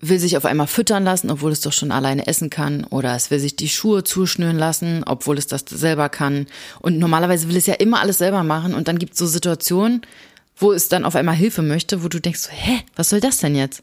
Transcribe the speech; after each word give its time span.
will 0.00 0.18
sich 0.18 0.36
auf 0.36 0.44
einmal 0.44 0.66
füttern 0.66 1.04
lassen, 1.04 1.30
obwohl 1.30 1.52
es 1.52 1.60
doch 1.60 1.72
schon 1.72 1.92
alleine 1.92 2.26
essen 2.26 2.48
kann, 2.48 2.84
oder 2.84 3.14
es 3.14 3.30
will 3.30 3.38
sich 3.38 3.56
die 3.56 3.68
Schuhe 3.68 4.02
zuschnüren 4.02 4.58
lassen, 4.58 5.04
obwohl 5.04 5.36
es 5.36 5.46
das 5.46 5.64
selber 5.68 6.08
kann. 6.08 6.46
Und 6.80 6.98
normalerweise 6.98 7.48
will 7.48 7.56
es 7.56 7.66
ja 7.66 7.74
immer 7.74 8.00
alles 8.00 8.18
selber 8.18 8.42
machen 8.42 8.74
und 8.74 8.88
dann 8.88 8.98
gibt 8.98 9.12
es 9.12 9.18
so 9.18 9.26
Situationen, 9.26 10.02
wo 10.56 10.72
es 10.72 10.88
dann 10.88 11.04
auf 11.04 11.16
einmal 11.16 11.34
Hilfe 11.34 11.62
möchte, 11.62 12.02
wo 12.02 12.08
du 12.08 12.20
denkst, 12.20 12.48
hä, 12.50 12.80
was 12.96 13.10
soll 13.10 13.20
das 13.20 13.38
denn 13.38 13.54
jetzt? 13.54 13.80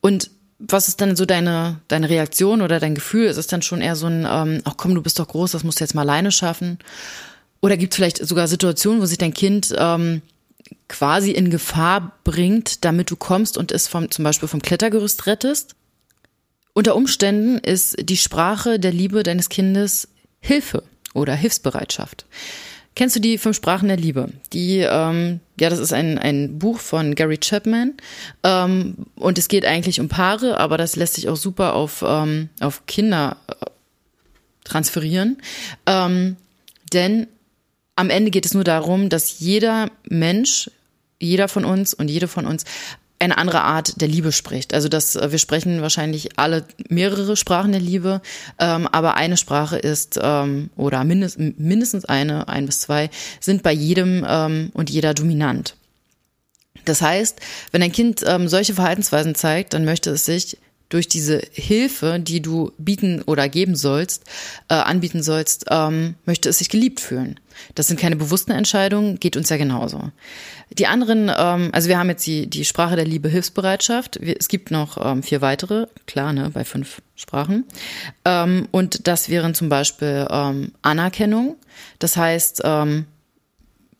Und 0.00 0.30
was 0.58 0.88
ist 0.88 1.00
dann 1.00 1.14
so 1.14 1.24
deine, 1.24 1.80
deine 1.86 2.08
Reaktion 2.08 2.62
oder 2.62 2.80
dein 2.80 2.94
Gefühl? 2.94 3.26
Ist 3.26 3.36
es 3.36 3.46
dann 3.46 3.62
schon 3.62 3.80
eher 3.80 3.94
so 3.94 4.06
ein, 4.06 4.26
ähm, 4.28 4.60
ach 4.64 4.74
komm, 4.76 4.94
du 4.94 5.02
bist 5.02 5.18
doch 5.18 5.28
groß, 5.28 5.52
das 5.52 5.62
musst 5.62 5.78
du 5.80 5.84
jetzt 5.84 5.94
mal 5.94 6.02
alleine 6.02 6.32
schaffen? 6.32 6.78
Oder 7.60 7.76
gibt 7.76 7.92
es 7.92 7.96
vielleicht 7.96 8.26
sogar 8.26 8.48
Situationen, 8.48 9.00
wo 9.00 9.06
sich 9.06 9.18
dein 9.18 9.34
Kind 9.34 9.74
ähm, 9.76 10.22
quasi 10.88 11.30
in 11.30 11.50
Gefahr 11.50 12.18
bringt, 12.24 12.84
damit 12.84 13.10
du 13.10 13.16
kommst 13.16 13.58
und 13.58 13.72
es 13.72 13.88
vom, 13.88 14.10
zum 14.10 14.24
Beispiel 14.24 14.48
vom 14.48 14.62
Klettergerüst 14.62 15.26
rettest. 15.26 15.74
Unter 16.72 16.94
Umständen 16.96 17.58
ist 17.58 17.96
die 18.00 18.16
Sprache 18.16 18.78
der 18.78 18.92
Liebe 18.92 19.22
deines 19.22 19.48
Kindes 19.48 20.08
Hilfe 20.40 20.84
oder 21.14 21.34
Hilfsbereitschaft. 21.34 22.26
Kennst 22.94 23.14
du 23.14 23.20
die 23.20 23.38
fünf 23.38 23.56
Sprachen 23.56 23.86
der 23.86 23.96
Liebe? 23.96 24.28
Die, 24.52 24.78
ähm, 24.78 25.38
ja, 25.60 25.70
das 25.70 25.78
ist 25.78 25.92
ein, 25.92 26.18
ein 26.18 26.58
Buch 26.58 26.80
von 26.80 27.14
Gary 27.14 27.38
Chapman 27.38 27.94
ähm, 28.42 29.06
und 29.14 29.38
es 29.38 29.46
geht 29.46 29.64
eigentlich 29.64 30.00
um 30.00 30.08
Paare, 30.08 30.58
aber 30.58 30.78
das 30.78 30.96
lässt 30.96 31.14
sich 31.14 31.28
auch 31.28 31.36
super 31.36 31.74
auf, 31.74 32.04
ähm, 32.06 32.48
auf 32.60 32.86
Kinder 32.86 33.36
äh, 33.46 33.66
transferieren. 34.64 35.40
Ähm, 35.86 36.36
denn 36.92 37.28
am 37.98 38.10
Ende 38.10 38.30
geht 38.30 38.46
es 38.46 38.54
nur 38.54 38.62
darum, 38.62 39.08
dass 39.08 39.40
jeder 39.40 39.90
Mensch, 40.08 40.70
jeder 41.18 41.48
von 41.48 41.64
uns 41.64 41.94
und 41.94 42.08
jede 42.08 42.28
von 42.28 42.46
uns 42.46 42.64
eine 43.18 43.36
andere 43.36 43.62
Art 43.62 44.00
der 44.00 44.06
Liebe 44.06 44.30
spricht. 44.30 44.72
Also 44.72 44.88
dass 44.88 45.16
äh, 45.16 45.32
wir 45.32 45.38
sprechen 45.38 45.82
wahrscheinlich 45.82 46.38
alle 46.38 46.64
mehrere 46.88 47.36
Sprachen 47.36 47.72
der 47.72 47.80
Liebe, 47.80 48.22
ähm, 48.60 48.86
aber 48.86 49.16
eine 49.16 49.36
Sprache 49.36 49.76
ist 49.76 50.16
ähm, 50.22 50.70
oder 50.76 51.02
mindest, 51.02 51.40
mindestens 51.40 52.04
eine, 52.04 52.46
ein 52.46 52.66
bis 52.66 52.82
zwei 52.82 53.10
sind 53.40 53.64
bei 53.64 53.72
jedem 53.72 54.24
ähm, 54.28 54.70
und 54.74 54.90
jeder 54.90 55.12
dominant. 55.12 55.74
Das 56.84 57.02
heißt, 57.02 57.40
wenn 57.72 57.82
ein 57.82 57.90
Kind 57.90 58.22
ähm, 58.24 58.46
solche 58.46 58.74
Verhaltensweisen 58.74 59.34
zeigt, 59.34 59.74
dann 59.74 59.84
möchte 59.84 60.10
es 60.10 60.24
sich 60.24 60.56
durch 60.88 61.08
diese 61.08 61.42
Hilfe, 61.52 62.18
die 62.18 62.40
du 62.40 62.72
bieten 62.78 63.22
oder 63.22 63.48
geben 63.48 63.76
sollst, 63.76 64.24
äh, 64.68 64.74
anbieten 64.74 65.22
sollst, 65.22 65.66
ähm, 65.70 66.14
möchte 66.24 66.48
es 66.48 66.58
sich 66.58 66.70
geliebt 66.70 67.00
fühlen. 67.00 67.38
Das 67.74 67.88
sind 67.88 68.00
keine 68.00 68.16
bewussten 68.16 68.52
Entscheidungen, 68.52 69.18
geht 69.20 69.36
uns 69.36 69.50
ja 69.50 69.56
genauso. 69.56 70.10
Die 70.70 70.86
anderen, 70.86 71.30
ähm, 71.36 71.70
also 71.72 71.88
wir 71.88 71.98
haben 71.98 72.08
jetzt 72.08 72.26
die, 72.26 72.46
die 72.46 72.64
Sprache 72.64 72.96
der 72.96 73.04
Liebe, 73.04 73.28
Hilfsbereitschaft. 73.28 74.18
Wir, 74.20 74.36
es 74.38 74.48
gibt 74.48 74.70
noch 74.70 74.96
ähm, 75.04 75.22
vier 75.22 75.40
weitere, 75.40 75.86
klar, 76.06 76.32
ne, 76.32 76.50
bei 76.50 76.64
fünf 76.64 77.02
Sprachen. 77.16 77.64
Ähm, 78.24 78.68
und 78.70 79.06
das 79.08 79.28
wären 79.28 79.54
zum 79.54 79.68
Beispiel 79.68 80.26
ähm, 80.30 80.72
Anerkennung. 80.82 81.56
Das 81.98 82.16
heißt, 82.16 82.62
ähm, 82.64 83.06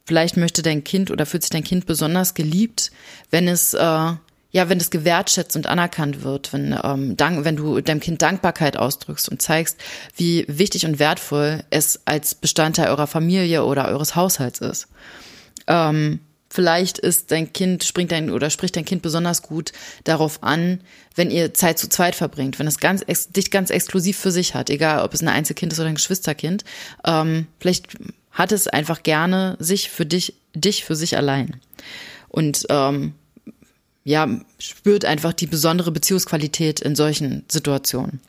vielleicht 0.07 0.37
möchte 0.37 0.63
dein 0.63 0.85
Kind 0.85 1.11
oder 1.11 1.27
fühlt 1.27 1.43
sich 1.43 1.51
dein 1.51 1.65
Kind 1.65 1.87
besonders 1.87 2.35
geliebt, 2.35 2.93
wenn 3.31 3.49
es 3.49 3.75
äh, 3.75 4.13
ja, 4.51 4.69
wenn 4.69 4.79
es 4.79 4.91
gewertschätzt 4.91 5.57
und 5.57 5.67
anerkannt 5.67 6.23
wird, 6.23 6.53
wenn, 6.53 6.79
ähm, 6.83 7.17
dank, 7.17 7.45
wenn 7.45 7.57
du 7.57 7.81
deinem 7.81 8.01
Kind 8.01 8.23
Dankbarkeit 8.23 8.77
ausdrückst 8.77 9.29
und 9.29 9.43
zeigst, 9.43 9.77
wie 10.17 10.45
wichtig 10.49 10.87
und 10.87 10.99
wertvoll 10.99 11.65
es 11.71 12.01
als 12.07 12.35
Bestandteil 12.35 12.89
eurer 12.89 13.07
Familie 13.07 13.65
oder 13.65 13.89
eures 13.89 14.17
Haushalts 14.17 14.61
ist. 14.61 14.89
Ähm, 15.67 16.21
vielleicht 16.49 16.99
ist 16.99 17.31
dein 17.31 17.53
Kind, 17.53 17.85
springt 17.85 18.11
dein 18.11 18.31
oder 18.31 18.49
spricht 18.49 18.77
dein 18.77 18.87
Kind 18.87 19.03
besonders 19.03 19.43
gut 19.43 19.73
darauf 20.05 20.43
an, 20.43 20.81
wenn 21.15 21.31
ihr 21.31 21.53
Zeit 21.53 21.79
zu 21.79 21.91
zweit 21.91 22.15
verbringt, 22.15 22.59
wenn 22.59 22.67
es 22.67 22.79
ganz 22.79 23.05
dich 23.05 23.51
ganz 23.51 23.69
exklusiv 23.69 24.17
für 24.17 24.31
sich 24.31 24.55
hat, 24.55 24.71
egal 24.71 25.05
ob 25.05 25.13
es 25.13 25.21
ein 25.21 25.29
Einzelkind 25.29 25.75
ist 25.75 25.79
oder 25.79 25.91
ein 25.91 25.97
Geschwisterkind. 25.97 26.65
Ähm, 27.05 27.49
vielleicht 27.61 27.99
hat 28.31 28.53
es 28.53 28.67
einfach 28.67 29.03
gerne 29.03 29.57
sich 29.59 29.91
für 29.91 30.07
dich, 30.07 30.35
dich 30.55 30.85
für 30.85 30.97
sich 30.97 31.19
allein. 31.19 31.61
Und 32.29 32.67
ähm, 32.71 33.15
ja, 34.09 34.27
spürt 34.59 35.05
einfach 35.05 35.35
die 35.35 35.47
besondere 35.47 35.93
Beziehungsqualität 35.93 36.81
in 36.81 36.97
solchen 36.97 37.45
Situationen. 37.47 38.21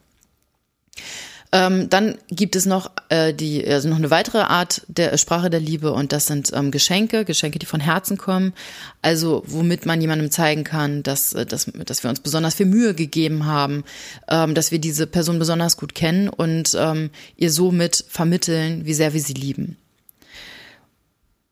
Ähm, 1.54 1.90
dann 1.90 2.18
gibt 2.30 2.58
es 2.58 2.66
noch 2.66 2.92
äh, 3.08 3.34
die, 3.34 3.66
also 3.66 3.88
noch 3.88 3.96
eine 3.96 4.12
weitere 4.12 4.40
Art 4.40 4.84
der 4.90 5.18
Sprache 5.18 5.50
der 5.50 5.62
Liebe 5.62 5.94
und 5.94 6.12
das 6.12 6.28
sind 6.28 6.52
ähm, 6.54 6.70
Geschenke, 6.70 7.24
Geschenke, 7.24 7.60
die 7.60 7.66
von 7.66 7.80
Herzen 7.80 8.18
kommen. 8.18 8.54
Also 9.02 9.42
womit 9.48 9.86
man 9.86 10.02
jemandem 10.02 10.30
zeigen 10.30 10.66
kann, 10.66 11.02
dass, 11.02 11.32
äh, 11.32 11.46
dass, 11.46 11.72
dass 11.86 12.04
wir 12.04 12.10
uns 12.10 12.20
besonders 12.20 12.56
viel 12.56 12.66
Mühe 12.68 12.94
gegeben 12.94 13.46
haben, 13.46 13.86
ähm, 14.28 14.54
dass 14.54 14.72
wir 14.72 14.80
diese 14.80 15.08
Person 15.08 15.40
besonders 15.40 15.78
gut 15.78 15.96
kennen 15.96 16.28
und 16.28 16.78
ähm, 16.78 17.10
ihr 17.38 17.52
somit 17.52 18.04
vermitteln, 18.10 18.86
wie 18.86 18.94
sehr 18.94 19.14
wir 19.14 19.22
sie 19.22 19.34
lieben. 19.34 19.78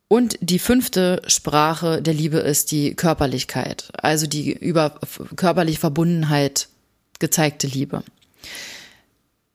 Und 0.08 0.38
die 0.40 0.60
fünfte 0.60 1.22
Sprache 1.28 2.02
der 2.02 2.14
Liebe 2.14 2.38
ist 2.38 2.72
die 2.72 2.96
Körperlichkeit, 2.96 3.90
also 4.02 4.26
die 4.26 4.54
über 4.54 5.00
körperliche 5.36 5.80
Verbundenheit 5.80 6.70
gezeigte 7.20 7.68
Liebe. 7.68 8.04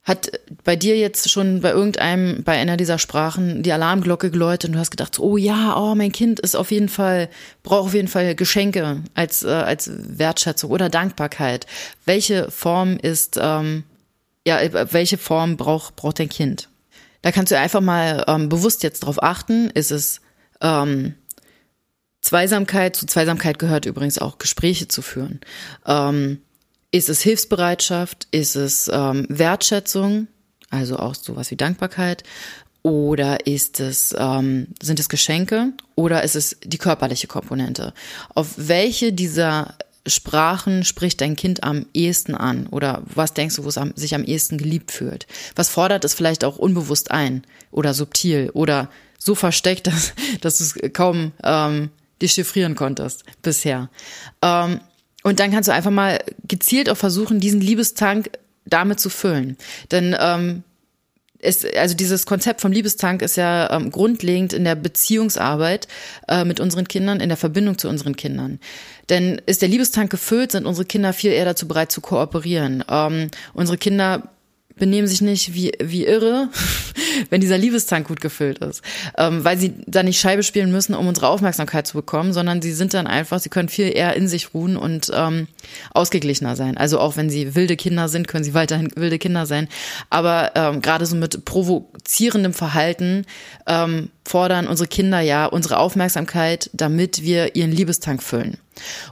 Hat 0.02 0.32
bei 0.64 0.74
dir 0.74 0.98
jetzt 0.98 1.30
schon 1.30 1.60
bei 1.60 1.70
irgendeinem, 1.70 2.42
bei 2.42 2.58
einer 2.58 2.76
dieser 2.76 2.98
Sprachen 2.98 3.62
die 3.62 3.72
Alarmglocke 3.72 4.32
geläutet 4.32 4.68
und 4.68 4.74
du 4.74 4.80
hast 4.80 4.90
gedacht, 4.90 5.20
oh 5.20 5.36
ja, 5.36 5.76
oh, 5.76 5.94
mein 5.94 6.10
Kind 6.10 6.40
ist 6.40 6.56
auf 6.56 6.72
jeden 6.72 6.88
Fall, 6.88 7.30
braucht 7.62 7.86
auf 7.86 7.94
jeden 7.94 8.08
Fall 8.08 8.34
Geschenke 8.34 9.00
als, 9.14 9.44
äh, 9.44 9.48
als 9.48 9.90
Wertschätzung 9.94 10.70
oder 10.72 10.88
Dankbarkeit. 10.88 11.66
Welche 12.04 12.50
Form 12.50 12.98
ist, 13.00 13.38
ähm, 13.40 13.84
ja, 14.44 14.58
welche 14.92 15.18
Form 15.18 15.56
braucht, 15.56 15.94
braucht 15.94 16.18
dein 16.18 16.28
Kind? 16.28 16.68
Da 17.22 17.30
kannst 17.30 17.52
du 17.52 17.58
einfach 17.58 17.80
mal 17.80 18.24
ähm, 18.26 18.48
bewusst 18.48 18.82
jetzt 18.82 19.00
drauf 19.00 19.22
achten. 19.22 19.70
Ist 19.70 19.92
es 19.92 20.20
ähm, 20.62 21.14
Zweisamkeit, 22.22 22.96
zu 22.96 23.06
Zweisamkeit 23.06 23.58
gehört 23.58 23.84
übrigens 23.84 24.18
auch 24.18 24.38
Gespräche 24.38 24.88
zu 24.88 25.02
führen. 25.02 25.40
Ähm, 25.86 26.40
ist 26.92 27.08
es 27.08 27.20
Hilfsbereitschaft? 27.22 28.28
Ist 28.30 28.54
es 28.54 28.88
ähm, 28.92 29.26
Wertschätzung? 29.28 30.28
Also 30.70 30.98
auch 30.98 31.14
sowas 31.14 31.50
wie 31.50 31.56
Dankbarkeit? 31.56 32.22
Oder 32.82 33.46
ist 33.46 33.80
es, 33.80 34.14
ähm, 34.16 34.68
sind 34.82 35.00
es 35.00 35.08
Geschenke? 35.08 35.72
Oder 35.94 36.22
ist 36.22 36.36
es 36.36 36.56
die 36.64 36.78
körperliche 36.78 37.26
Komponente? 37.26 37.92
Auf 38.34 38.54
welche 38.56 39.12
dieser 39.12 39.76
Sprachen 40.06 40.84
spricht 40.84 41.20
dein 41.20 41.36
Kind 41.36 41.62
am 41.62 41.86
ehesten 41.94 42.34
an? 42.34 42.66
Oder 42.66 43.02
was 43.06 43.34
denkst 43.34 43.56
du, 43.56 43.64
wo 43.64 43.68
es 43.68 43.78
sich 43.94 44.14
am 44.14 44.24
ehesten 44.24 44.58
geliebt 44.58 44.90
fühlt? 44.90 45.26
Was 45.54 45.68
fordert 45.68 46.04
es 46.04 46.14
vielleicht 46.14 46.44
auch 46.44 46.58
unbewusst 46.58 47.10
ein 47.10 47.44
oder 47.70 47.94
subtil 47.94 48.50
oder 48.52 48.90
so 49.24 49.34
versteckt, 49.34 49.86
dass, 49.86 50.14
dass 50.40 50.58
du 50.58 50.64
es 50.64 50.92
kaum 50.92 51.32
ähm, 51.42 51.90
dechiffrieren 52.20 52.74
konntest 52.74 53.24
bisher. 53.42 53.90
Ähm, 54.42 54.80
und 55.22 55.38
dann 55.38 55.50
kannst 55.50 55.68
du 55.68 55.72
einfach 55.72 55.90
mal 55.90 56.18
gezielt 56.48 56.90
auch 56.90 56.96
versuchen, 56.96 57.40
diesen 57.40 57.60
Liebestank 57.60 58.30
damit 58.64 59.00
zu 59.00 59.08
füllen. 59.08 59.56
Denn 59.90 60.16
ähm, 60.18 60.64
es, 61.42 61.64
also 61.64 61.94
dieses 61.94 62.24
Konzept 62.24 62.60
vom 62.60 62.72
Liebestank 62.72 63.20
ist 63.20 63.36
ja 63.36 63.70
ähm, 63.70 63.90
grundlegend 63.90 64.52
in 64.52 64.64
der 64.64 64.76
Beziehungsarbeit 64.76 65.88
äh, 66.28 66.44
mit 66.44 66.60
unseren 66.60 66.86
Kindern, 66.86 67.20
in 67.20 67.28
der 67.28 67.36
Verbindung 67.36 67.78
zu 67.78 67.88
unseren 67.88 68.16
Kindern. 68.16 68.60
Denn 69.08 69.42
ist 69.46 69.60
der 69.60 69.68
Liebestank 69.68 70.10
gefüllt, 70.10 70.52
sind 70.52 70.66
unsere 70.66 70.86
Kinder 70.86 71.12
viel 71.12 71.32
eher 71.32 71.44
dazu 71.44 71.66
bereit 71.66 71.90
zu 71.90 72.00
kooperieren. 72.00 72.84
Ähm, 72.88 73.30
unsere 73.54 73.76
Kinder 73.76 74.30
benehmen 74.76 75.08
sich 75.08 75.20
nicht 75.20 75.54
wie, 75.54 75.72
wie 75.80 76.06
irre, 76.06 76.48
wenn 77.30 77.40
dieser 77.40 77.58
Liebestank 77.58 78.08
gut 78.08 78.20
gefüllt 78.20 78.58
ist. 78.58 78.82
Ähm, 79.18 79.44
weil 79.44 79.58
sie 79.58 79.74
dann 79.86 80.06
nicht 80.06 80.20
Scheibe 80.20 80.42
spielen 80.42 80.72
müssen, 80.72 80.94
um 80.94 81.06
unsere 81.06 81.28
Aufmerksamkeit 81.28 81.86
zu 81.86 81.94
bekommen, 81.94 82.32
sondern 82.32 82.62
sie 82.62 82.72
sind 82.72 82.94
dann 82.94 83.06
einfach, 83.06 83.40
sie 83.40 83.48
können 83.48 83.68
viel 83.68 83.94
eher 83.94 84.14
in 84.14 84.28
sich 84.28 84.54
ruhen 84.54 84.76
und 84.76 85.10
ähm, 85.14 85.48
ausgeglichener 85.92 86.56
sein. 86.56 86.76
Also 86.76 86.98
auch 86.98 87.16
wenn 87.16 87.30
sie 87.30 87.54
wilde 87.54 87.76
Kinder 87.76 88.08
sind, 88.08 88.28
können 88.28 88.44
sie 88.44 88.54
weiterhin 88.54 88.90
wilde 88.96 89.18
Kinder 89.18 89.46
sein. 89.46 89.68
Aber 90.10 90.52
ähm, 90.54 90.82
gerade 90.82 91.06
so 91.06 91.16
mit 91.16 91.44
provozierendem 91.44 92.54
Verhalten 92.54 93.26
ähm, 93.66 94.10
fordern 94.24 94.66
unsere 94.66 94.88
Kinder 94.88 95.20
ja 95.20 95.46
unsere 95.46 95.78
Aufmerksamkeit, 95.78 96.70
damit 96.72 97.22
wir 97.22 97.56
ihren 97.56 97.72
Liebestank 97.72 98.22
füllen. 98.22 98.58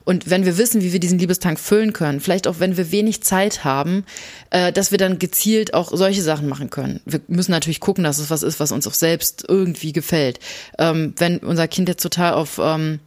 Und 0.05 0.31
wenn 0.31 0.45
wir 0.45 0.59
wissen, 0.59 0.83
wie 0.83 0.93
wir 0.93 1.01
diesen 1.01 1.19
Liebestank 1.19 1.59
füllen 1.59 1.93
können, 1.93 2.21
vielleicht 2.21 2.47
auch 2.47 2.61
wenn 2.61 2.77
wir 2.77 2.91
wenig 2.91 3.23
Zeit 3.23 3.65
haben, 3.65 4.05
äh, 4.51 4.73
dass 4.73 4.91
wir 4.91 4.99
dann 4.99 5.19
gezielt 5.19 5.75
auch 5.75 5.91
solche 5.95 6.23
Sachen 6.23 6.49
machen 6.49 6.71
können. 6.71 7.01
Wir 7.05 7.21
müssen 7.29 7.53
natürlich 7.53 7.81
gucken, 7.81 8.05
dass 8.05 8.19
es 8.19 8.31
was 8.31 8.43
ist, 8.43 8.61
was 8.61 8.73
uns 8.73 8.87
auch 8.87 8.95
selbst 8.95 9.45
irgendwie 9.49 9.93
gefällt. 9.93 10.39
Ähm, 10.79 11.15
wenn 11.19 11.39
unser 11.39 11.69
Kind 11.69 11.89
jetzt 11.89 12.03
total 12.03 12.35
auf, 12.35 12.61
ähm, 12.63 13.01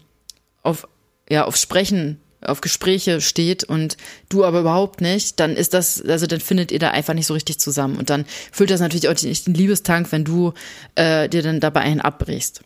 auf, 0.62 0.88
ja, 1.30 1.46
auf 1.46 1.56
Sprechen 1.58 2.20
auf 2.46 2.62
Gespräche 2.62 3.22
steht 3.22 3.64
und 3.64 3.98
du 4.30 4.44
aber 4.44 4.62
überhaupt 4.62 5.02
nicht, 5.02 5.40
dann 5.40 5.56
ist 5.56 5.74
das, 5.74 6.02
also 6.02 6.28
dann 6.28 6.42
findet 6.42 6.72
ihr 6.72 6.80
da 6.80 6.92
einfach 6.92 7.14
nicht 7.14 7.28
so 7.28 7.34
richtig 7.34 7.60
zusammen. 7.60 7.98
Und 7.98 8.10
dann 8.10 8.26
füllt 8.52 8.70
das 8.70 8.82
natürlich 8.82 9.08
auch 9.08 9.22
nicht 9.24 9.48
den 9.48 9.54
Liebestank, 9.54 10.12
wenn 10.12 10.26
du 10.26 10.54
äh, 10.96 11.30
dir 11.30 11.42
dann 11.42 11.60
dabei 11.60 11.82
einen 11.82 12.02
abbrichst. 12.02 12.62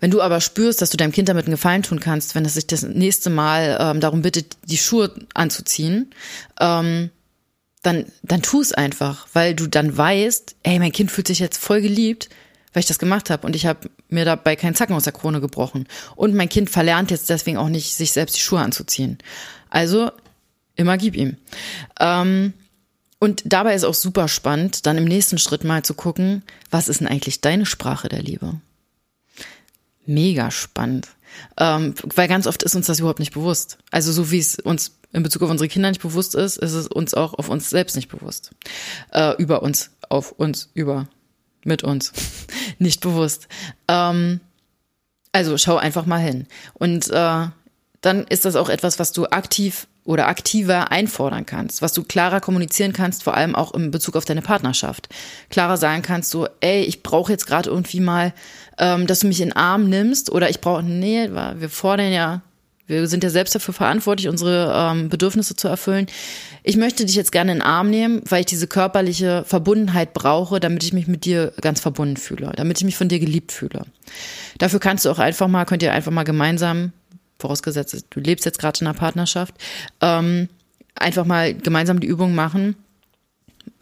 Wenn 0.00 0.10
du 0.10 0.20
aber 0.20 0.40
spürst, 0.40 0.82
dass 0.82 0.90
du 0.90 0.96
deinem 0.96 1.12
Kind 1.12 1.28
damit 1.28 1.46
einen 1.46 1.54
Gefallen 1.54 1.82
tun 1.82 2.00
kannst, 2.00 2.34
wenn 2.34 2.44
es 2.44 2.54
sich 2.54 2.66
das 2.66 2.82
nächste 2.82 3.30
Mal 3.30 3.76
ähm, 3.80 4.00
darum 4.00 4.22
bittet, 4.22 4.56
die 4.64 4.78
Schuhe 4.78 5.12
anzuziehen, 5.34 6.10
ähm, 6.60 7.10
dann, 7.82 8.06
dann 8.22 8.42
tu 8.42 8.60
es 8.60 8.72
einfach, 8.72 9.26
weil 9.32 9.54
du 9.54 9.66
dann 9.66 9.96
weißt, 9.96 10.56
ey, 10.62 10.78
mein 10.78 10.92
Kind 10.92 11.10
fühlt 11.10 11.26
sich 11.26 11.38
jetzt 11.38 11.58
voll 11.58 11.80
geliebt, 11.80 12.28
weil 12.72 12.80
ich 12.80 12.86
das 12.86 12.98
gemacht 12.98 13.30
habe 13.30 13.46
und 13.46 13.56
ich 13.56 13.66
habe 13.66 13.90
mir 14.08 14.24
dabei 14.24 14.54
keinen 14.56 14.74
Zacken 14.74 14.94
aus 14.94 15.04
der 15.04 15.12
Krone 15.12 15.40
gebrochen. 15.40 15.88
Und 16.14 16.34
mein 16.34 16.48
Kind 16.48 16.70
verlernt 16.70 17.10
jetzt 17.10 17.30
deswegen 17.30 17.56
auch 17.56 17.68
nicht, 17.68 17.94
sich 17.94 18.12
selbst 18.12 18.36
die 18.36 18.40
Schuhe 18.40 18.60
anzuziehen. 18.60 19.18
Also 19.70 20.10
immer 20.76 20.98
gib 20.98 21.16
ihm. 21.16 21.36
Ähm, 21.98 22.52
und 23.18 23.42
dabei 23.44 23.74
ist 23.74 23.84
auch 23.84 23.94
super 23.94 24.28
spannend, 24.28 24.86
dann 24.86 24.96
im 24.96 25.04
nächsten 25.04 25.38
Schritt 25.38 25.62
mal 25.62 25.82
zu 25.82 25.94
gucken, 25.94 26.42
was 26.70 26.88
ist 26.88 27.00
denn 27.00 27.08
eigentlich 27.08 27.40
deine 27.40 27.66
Sprache 27.66 28.08
der 28.08 28.22
Liebe? 28.22 28.60
Mega 30.10 30.50
spannend. 30.50 31.08
Ähm, 31.56 31.94
weil 32.14 32.28
ganz 32.28 32.46
oft 32.46 32.62
ist 32.62 32.74
uns 32.74 32.86
das 32.86 32.98
überhaupt 32.98 33.20
nicht 33.20 33.32
bewusst. 33.32 33.78
Also 33.90 34.12
so 34.12 34.30
wie 34.30 34.38
es 34.38 34.58
uns 34.58 34.96
in 35.12 35.22
Bezug 35.22 35.42
auf 35.42 35.50
unsere 35.50 35.68
Kinder 35.68 35.88
nicht 35.88 36.02
bewusst 36.02 36.34
ist, 36.34 36.58
ist 36.58 36.72
es 36.72 36.86
uns 36.88 37.14
auch 37.14 37.34
auf 37.34 37.48
uns 37.48 37.70
selbst 37.70 37.96
nicht 37.96 38.08
bewusst. 38.08 38.50
Äh, 39.12 39.34
über 39.40 39.62
uns, 39.62 39.90
auf 40.08 40.32
uns, 40.32 40.70
über, 40.74 41.08
mit 41.64 41.82
uns. 41.82 42.12
nicht 42.78 43.00
bewusst. 43.00 43.48
Ähm, 43.88 44.40
also 45.32 45.56
schau 45.56 45.76
einfach 45.76 46.06
mal 46.06 46.20
hin. 46.20 46.46
Und 46.74 47.08
äh, 47.10 47.46
dann 48.00 48.24
ist 48.28 48.44
das 48.44 48.56
auch 48.56 48.68
etwas, 48.68 48.98
was 48.98 49.12
du 49.12 49.26
aktiv 49.26 49.86
oder 50.10 50.26
aktiver 50.26 50.90
einfordern 50.90 51.46
kannst, 51.46 51.82
was 51.82 51.92
du 51.92 52.02
klarer 52.02 52.40
kommunizieren 52.40 52.92
kannst, 52.92 53.22
vor 53.22 53.34
allem 53.34 53.54
auch 53.54 53.72
in 53.74 53.92
Bezug 53.92 54.16
auf 54.16 54.24
deine 54.24 54.42
Partnerschaft. 54.42 55.08
Klarer 55.50 55.76
sagen 55.76 56.02
kannst 56.02 56.30
so, 56.30 56.48
ey, 56.60 56.82
ich 56.82 57.04
brauche 57.04 57.30
jetzt 57.30 57.46
gerade 57.46 57.70
irgendwie 57.70 58.00
mal, 58.00 58.34
ähm, 58.78 59.06
dass 59.06 59.20
du 59.20 59.28
mich 59.28 59.40
in 59.40 59.50
den 59.50 59.56
Arm 59.56 59.88
nimmst 59.88 60.32
oder 60.32 60.50
ich 60.50 60.60
brauche, 60.60 60.82
nee, 60.82 61.30
wir 61.30 61.68
fordern 61.68 62.12
ja, 62.12 62.42
wir 62.88 63.06
sind 63.06 63.22
ja 63.22 63.30
selbst 63.30 63.54
dafür 63.54 63.72
verantwortlich, 63.72 64.28
unsere 64.28 64.74
ähm, 64.74 65.10
Bedürfnisse 65.10 65.54
zu 65.54 65.68
erfüllen. 65.68 66.06
Ich 66.64 66.76
möchte 66.76 67.06
dich 67.06 67.14
jetzt 67.14 67.30
gerne 67.30 67.52
in 67.52 67.58
den 67.58 67.64
Arm 67.64 67.88
nehmen, 67.88 68.20
weil 68.28 68.40
ich 68.40 68.46
diese 68.46 68.66
körperliche 68.66 69.44
Verbundenheit 69.46 70.12
brauche, 70.12 70.58
damit 70.58 70.82
ich 70.82 70.92
mich 70.92 71.06
mit 71.06 71.24
dir 71.24 71.52
ganz 71.60 71.78
verbunden 71.78 72.16
fühle, 72.16 72.52
damit 72.56 72.78
ich 72.78 72.84
mich 72.84 72.96
von 72.96 73.08
dir 73.08 73.20
geliebt 73.20 73.52
fühle. 73.52 73.84
Dafür 74.58 74.80
kannst 74.80 75.04
du 75.04 75.10
auch 75.10 75.20
einfach 75.20 75.46
mal, 75.46 75.66
könnt 75.66 75.84
ihr 75.84 75.92
einfach 75.92 76.10
mal 76.10 76.24
gemeinsam 76.24 76.92
vorausgesetzt, 77.40 78.06
du 78.10 78.20
lebst 78.20 78.44
jetzt 78.44 78.58
gerade 78.58 78.80
in 78.80 78.86
einer 78.86 78.98
Partnerschaft, 78.98 79.54
ähm, 80.00 80.48
einfach 80.94 81.24
mal 81.24 81.54
gemeinsam 81.54 82.00
die 82.00 82.06
Übung 82.06 82.34
machen, 82.34 82.76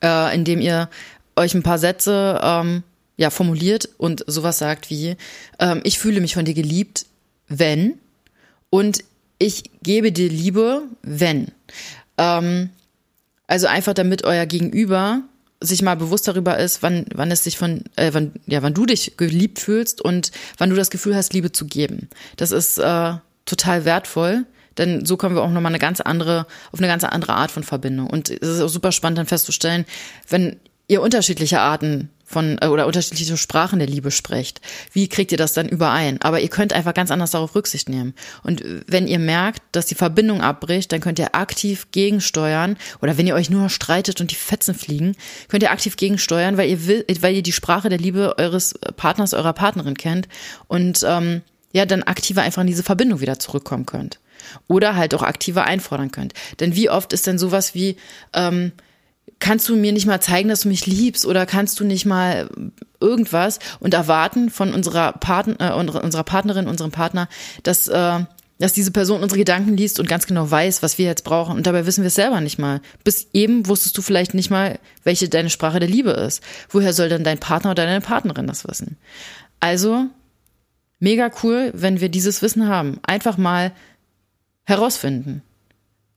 äh, 0.03 0.35
indem 0.35 0.61
ihr 0.61 0.89
euch 1.37 1.55
ein 1.55 1.63
paar 1.63 1.79
Sätze 1.79 2.41
ähm, 2.43 2.83
ja 3.17 3.31
formuliert 3.31 3.89
und 3.99 4.25
sowas 4.27 4.59
sagt 4.59 4.91
wie 4.91 5.17
ähm, 5.59 5.81
ich 5.85 5.99
fühle 5.99 6.21
mich 6.21 6.35
von 6.35 6.45
dir 6.45 6.55
geliebt, 6.55 7.07
wenn 7.49 7.99
und 8.71 9.05
ich 9.39 9.71
gebe 9.83 10.13
dir 10.13 10.29
Liebe, 10.29 10.83
wenn. 11.03 11.49
Ähm, 12.17 12.71
also 13.47 13.67
einfach 13.67 13.95
damit 13.95 14.25
euer 14.25 14.47
Gegenüber 14.47 15.23
sich 15.61 15.83
mal 15.83 15.97
bewusst 15.97 16.29
darüber 16.29 16.59
ist, 16.59 16.83
wann, 16.83 17.07
wann 17.15 17.31
es 17.31 17.45
sich 17.45 17.59
von, 17.59 17.83
äh, 17.97 18.11
wann, 18.13 18.33
ja, 18.47 18.63
wann 18.63 18.75
du 18.75 18.87
dich 18.87 19.17
geliebt 19.17 19.59
fühlst 19.59 20.01
und 20.01 20.31
wann 20.57 20.71
du 20.71 20.77
das 20.77 20.91
Gefühl 20.91 21.17
hast, 21.17 21.33
Liebe 21.33 21.51
zu 21.51 21.67
geben. 21.67 22.09
Das 22.37 22.53
ist 22.53 22.79
äh, 22.79 23.15
total 23.49 23.85
wertvoll. 23.85 24.47
Denn 24.77 25.05
so 25.05 25.17
kommen 25.17 25.35
wir 25.35 25.43
auch 25.43 25.51
nochmal 25.51 25.73
eine 25.73 25.81
ganz 25.81 26.01
andere, 26.01 26.47
auf 26.71 26.79
eine 26.79 26.87
ganz 26.87 27.03
andere 27.03 27.35
Art 27.35 27.51
von 27.51 27.65
Verbindung. 27.65 28.09
Und 28.09 28.31
es 28.31 28.49
ist 28.49 28.61
auch 28.61 28.69
super 28.69 28.93
spannend 28.93 29.19
dann 29.19 29.27
festzustellen, 29.27 29.85
wenn 30.29 30.57
ihr 30.87 31.03
unterschiedliche 31.03 31.61
Arten 31.61 32.11
von 32.25 32.59
äh, 32.61 32.67
oder 32.67 32.87
unterschiedliche 32.87 33.37
Sprachen 33.37 33.79
der 33.79 33.89
Liebe 33.89 34.11
sprecht. 34.11 34.61
Wie 34.93 35.09
kriegt 35.09 35.33
ihr 35.33 35.39
das 35.39 35.55
dann 35.55 35.69
überein? 35.69 36.21
Aber 36.23 36.41
ihr 36.41 36.49
könnt 36.49 36.73
einfach 36.73 36.95
ganz 36.95 37.11
anders 37.11 37.31
darauf 37.31 37.55
Rücksicht 37.55 37.89
nehmen. 37.89 38.15
Und 38.43 38.63
wenn 38.87 39.09
ihr 39.09 39.19
merkt, 39.19 39.63
dass 39.73 39.87
die 39.87 39.95
Verbindung 39.95 40.43
abbricht, 40.43 40.93
dann 40.93 41.01
könnt 41.01 41.19
ihr 41.19 41.35
aktiv 41.35 41.89
gegensteuern. 41.91 42.77
Oder 43.01 43.17
wenn 43.17 43.27
ihr 43.27 43.35
euch 43.35 43.51
nur 43.51 43.69
streitet 43.69 44.21
und 44.21 44.31
die 44.31 44.37
Fetzen 44.37 44.75
fliegen, 44.75 45.17
könnt 45.49 45.63
ihr 45.63 45.73
aktiv 45.73 45.97
gegensteuern, 45.97 46.57
weil 46.57 46.69
ihr 46.69 46.87
will, 46.87 47.05
weil 47.21 47.35
ihr 47.35 47.43
die 47.43 47.53
Sprache 47.53 47.89
der 47.89 47.99
Liebe 47.99 48.37
eures 48.39 48.75
Partners, 48.97 49.35
eurer 49.35 49.55
Partnerin 49.55 49.97
kennt 49.97 50.29
und 50.69 51.05
ähm, 51.07 51.43
ja 51.73 51.87
dann 51.87 52.03
aktiver 52.03 52.43
einfach 52.43 52.63
in 52.63 52.69
diese 52.69 52.83
Verbindung 52.83 53.21
wieder 53.21 53.39
zurückkommen 53.39 53.87
könnt. 53.87 54.21
Oder 54.69 54.97
halt 54.97 55.15
auch 55.15 55.23
aktiver 55.23 55.65
einfordern 55.65 56.11
könnt. 56.11 56.33
Denn 56.61 56.75
wie 56.75 56.91
oft 56.91 57.13
ist 57.13 57.27
denn 57.27 57.39
sowas 57.39 57.75
wie, 57.75 57.97
ähm, 58.33 58.73
kannst 59.41 59.69
du 59.69 59.77
mir 59.77 59.93
nicht 59.93 60.07
mal 60.07 60.21
zeigen, 60.21 60.49
dass 60.49 60.61
du 60.61 60.69
mich 60.69 60.87
liebst 60.87 61.27
oder 61.27 61.47
kannst 61.47 61.79
du 61.81 61.85
nicht 61.85 62.07
mal 62.07 62.49
irgendwas 63.01 63.59
und 63.81 63.95
erwarten 63.95 64.51
von 64.51 64.73
unserer, 64.73 65.13
Partn 65.13 65.57
äh, 65.59 65.73
unserer 65.73 66.25
Partnerin, 66.25 66.67
unserem 66.69 66.91
Partner, 66.91 67.29
dass, 67.63 67.89
äh, 67.89 68.21
dass 68.59 68.73
diese 68.73 68.91
Person 68.91 69.23
unsere 69.23 69.39
Gedanken 69.39 69.77
liest 69.77 70.01
und 70.01 70.09
ganz 70.09 70.27
genau 70.27 70.51
weiß, 70.51 70.83
was 70.83 70.99
wir 70.99 71.07
jetzt 71.07 71.25
brauchen. 71.25 71.57
Und 71.57 71.67
dabei 71.67 71.87
wissen 71.87 72.03
wir 72.03 72.09
es 72.09 72.17
selber 72.17 72.41
nicht 72.41 72.59
mal. 72.59 72.81
Bis 73.05 73.29
eben 73.33 73.67
wusstest 73.69 73.97
du 73.97 74.03
vielleicht 74.03 74.35
nicht 74.35 74.51
mal, 74.51 74.81
welche 75.05 75.29
deine 75.29 75.51
Sprache 75.51 75.79
der 75.79 75.89
Liebe 75.89 76.11
ist. 76.11 76.43
Woher 76.69 76.93
soll 76.93 77.09
denn 77.09 77.23
dein 77.23 77.39
Partner 77.39 77.71
oder 77.71 77.87
deine 77.87 78.01
Partnerin 78.01 78.49
das 78.49 78.67
wissen? 78.67 78.97
Also 79.61 80.07
Mega 81.01 81.31
cool, 81.43 81.71
wenn 81.75 82.01
wir 82.01 82.09
dieses 82.09 82.43
Wissen 82.43 82.69
haben. 82.69 82.99
Einfach 83.03 83.37
mal 83.37 83.73
herausfinden. 84.65 85.43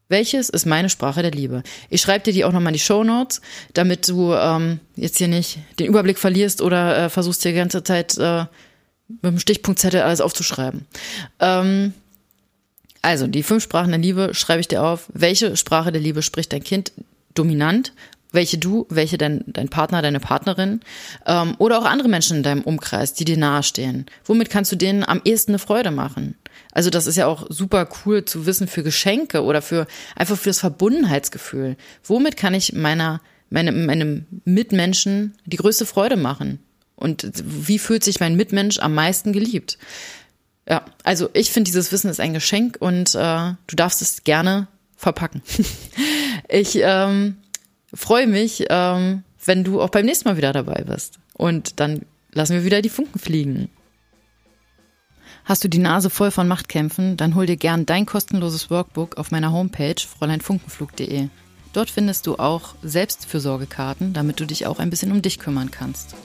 Welches 0.10 0.50
ist 0.50 0.66
meine 0.66 0.90
Sprache 0.90 1.22
der 1.22 1.32
Liebe? 1.32 1.64
Ich 1.90 2.02
schreibe 2.02 2.26
dir 2.26 2.34
die 2.34 2.44
auch 2.44 2.52
nochmal 2.52 2.72
in 2.72 2.74
die 2.74 2.80
Show 2.80 3.04
Notes, 3.04 3.42
damit 3.74 4.10
du 4.10 4.34
ähm, 4.34 4.82
jetzt 4.98 5.18
hier 5.18 5.30
nicht 5.30 5.60
den 5.80 5.88
Überblick 5.88 6.18
verlierst 6.18 6.62
oder 6.62 7.06
äh, 7.06 7.10
versuchst 7.10 7.46
dir 7.46 7.52
die 7.52 7.58
ganze 7.58 7.82
Zeit 7.82 8.18
äh, 8.18 8.46
mit 9.08 9.24
dem 9.24 9.40
Stichpunktzettel 9.40 10.02
alles 10.02 10.20
aufzuschreiben. 10.20 10.86
Ähm, 11.40 11.94
also, 13.02 13.26
die 13.28 13.42
fünf 13.42 13.64
Sprachen 13.64 13.90
der 13.90 14.00
Liebe 14.00 14.34
schreibe 14.34 14.60
ich 14.60 14.68
dir 14.68 14.84
auf. 14.84 15.10
Welche 15.14 15.56
Sprache 15.56 15.94
der 15.94 16.02
Liebe 16.02 16.22
spricht 16.22 16.52
dein 16.52 16.64
Kind 16.64 16.92
dominant? 17.34 17.94
Welche 18.32 18.58
du, 18.58 18.86
welche 18.90 19.18
dein, 19.18 19.44
dein 19.48 19.70
Partner, 19.70 20.02
deine 20.02 20.20
Partnerin 20.20 20.82
ähm, 21.26 21.56
oder 21.58 21.80
auch 21.80 21.86
andere 21.86 22.10
Menschen 22.10 22.38
in 22.38 22.44
deinem 22.44 22.62
Umkreis, 22.62 23.14
die 23.14 23.26
dir 23.26 23.38
nahestehen. 23.38 24.06
Womit 24.26 24.50
kannst 24.50 24.72
du 24.72 24.76
denen 24.76 25.04
am 25.04 25.22
ehesten 25.26 25.52
eine 25.52 25.60
Freude 25.60 25.92
machen? 25.92 26.36
Also 26.72 26.90
das 26.90 27.08
ist 27.08 27.18
ja 27.18 27.28
auch 27.28 27.48
super 27.50 27.88
cool 28.06 28.26
zu 28.26 28.46
wissen 28.46 28.68
für 28.68 28.84
Geschenke 28.84 29.44
oder 29.44 29.62
für 29.62 29.88
einfach 30.16 30.38
für 30.38 30.50
das 30.50 30.60
Verbundenheitsgefühl. 30.60 31.76
Womit 32.04 32.38
kann 32.38 32.54
ich 32.54 32.74
meiner 32.74 33.22
meine, 33.52 33.72
meinem 33.72 34.26
Mitmenschen 34.46 35.36
die 35.46 35.58
größte 35.58 35.86
Freude 35.86 36.18
machen? 36.18 36.60
Und 36.96 37.32
wie 37.36 37.80
fühlt 37.80 38.04
sich 38.04 38.20
mein 38.20 38.36
Mitmensch 38.36 38.80
am 38.80 38.96
meisten 38.96 39.34
geliebt? 39.34 39.78
Ja, 40.68 40.86
also 41.04 41.30
ich 41.34 41.52
finde, 41.52 41.70
dieses 41.70 41.92
Wissen 41.92 42.10
ist 42.10 42.20
ein 42.20 42.34
Geschenk 42.34 42.78
und 42.80 43.14
äh, 43.16 43.54
du 43.68 43.76
darfst 43.76 44.02
es 44.02 44.24
gerne 44.24 44.68
verpacken. 44.96 45.42
ich 46.48 46.80
ähm, 46.82 47.38
freue 47.94 48.28
mich, 48.28 48.66
ähm, 48.70 49.24
wenn 49.46 49.64
du 49.64 49.82
auch 49.82 49.90
beim 49.90 50.06
nächsten 50.06 50.30
Mal 50.30 50.38
wieder 50.38 50.54
dabei 50.54 50.84
bist. 50.84 51.20
Und 51.34 51.80
dann 51.80 52.06
lassen 52.32 52.54
wir 52.54 52.64
wieder 52.64 52.82
die 52.82 52.90
Funken 52.90 53.20
fliegen. 53.20 53.70
Hast 55.44 55.64
du 55.64 55.68
die 55.68 55.80
Nase 55.80 56.10
voll 56.10 56.32
von 56.32 56.48
Machtkämpfen, 56.48 57.18
dann 57.18 57.36
hol 57.36 57.46
dir 57.46 57.58
gern 57.58 57.86
dein 57.86 58.06
kostenloses 58.06 58.70
Workbook 58.70 59.18
auf 59.18 59.32
meiner 59.32 59.52
Homepage 59.52 59.96
fräuleinfunkenflug.de. 60.20 61.30
Dort 61.74 61.90
findest 61.90 62.28
du 62.28 62.36
auch 62.36 62.76
Selbstfürsorgekarten, 62.84 64.14
damit 64.14 64.40
du 64.40 64.46
dich 64.46 64.68
auch 64.68 64.80
ein 64.80 64.90
bisschen 64.90 65.12
um 65.12 65.22
dich 65.22 65.40
kümmern 65.40 65.72
kannst. 65.72 66.16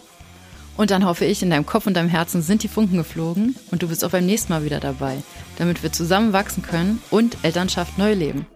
Und 0.76 0.90
dann 0.90 1.06
hoffe 1.06 1.24
ich, 1.24 1.42
in 1.42 1.50
deinem 1.50 1.64
Kopf 1.64 1.86
und 1.86 1.94
deinem 1.94 2.10
Herzen 2.10 2.42
sind 2.42 2.62
die 2.62 2.68
Funken 2.68 2.98
geflogen 2.98 3.56
und 3.70 3.82
du 3.82 3.88
bist 3.88 4.04
auch 4.04 4.10
beim 4.10 4.26
nächsten 4.26 4.52
Mal 4.52 4.64
wieder 4.64 4.80
dabei, 4.80 5.22
damit 5.56 5.82
wir 5.82 5.92
zusammen 5.92 6.34
wachsen 6.34 6.62
können 6.62 7.00
und 7.10 7.38
Elternschaft 7.42 7.96
neu 7.96 8.12
leben. 8.12 8.46